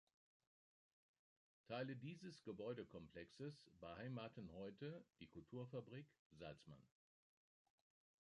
Teile 1.67 1.95
dieses 1.95 2.41
Gebäudekomplexes 2.43 3.69
beheimaten 3.79 4.51
heute 4.53 5.05
die 5.19 5.27
Kulturfabrik 5.27 6.07
Salzmann. 6.31 6.87